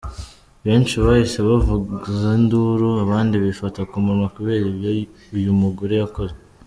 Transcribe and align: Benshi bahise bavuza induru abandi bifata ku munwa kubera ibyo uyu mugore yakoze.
Benshi 0.65 0.93
bahise 1.05 1.39
bavuza 1.47 2.27
induru 2.41 2.89
abandi 3.03 3.35
bifata 3.45 3.79
ku 3.89 3.95
munwa 4.03 4.27
kubera 4.35 4.61
ibyo 4.71 4.89
uyu 5.37 5.51
mugore 5.61 5.95
yakoze. 6.01 6.35